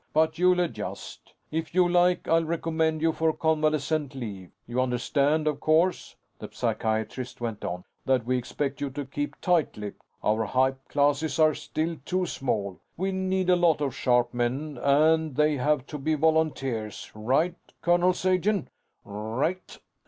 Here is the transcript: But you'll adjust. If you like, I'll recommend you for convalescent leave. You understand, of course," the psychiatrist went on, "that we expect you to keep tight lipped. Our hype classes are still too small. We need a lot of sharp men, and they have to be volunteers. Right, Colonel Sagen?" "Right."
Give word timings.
But 0.13 0.39
you'll 0.39 0.59
adjust. 0.61 1.35
If 1.51 1.75
you 1.75 1.87
like, 1.87 2.27
I'll 2.27 2.43
recommend 2.43 3.03
you 3.03 3.13
for 3.13 3.31
convalescent 3.31 4.15
leave. 4.15 4.49
You 4.65 4.81
understand, 4.81 5.45
of 5.45 5.59
course," 5.59 6.15
the 6.39 6.49
psychiatrist 6.51 7.39
went 7.39 7.63
on, 7.63 7.83
"that 8.07 8.25
we 8.25 8.35
expect 8.35 8.81
you 8.81 8.89
to 8.89 9.05
keep 9.05 9.39
tight 9.41 9.77
lipped. 9.77 10.01
Our 10.23 10.43
hype 10.45 10.87
classes 10.87 11.37
are 11.37 11.53
still 11.53 11.97
too 12.03 12.25
small. 12.25 12.81
We 12.97 13.11
need 13.11 13.51
a 13.51 13.55
lot 13.55 13.79
of 13.79 13.93
sharp 13.93 14.33
men, 14.33 14.79
and 14.81 15.35
they 15.35 15.57
have 15.57 15.85
to 15.85 15.99
be 15.99 16.15
volunteers. 16.15 17.11
Right, 17.13 17.53
Colonel 17.83 18.13
Sagen?" 18.13 18.69
"Right." 19.05 19.77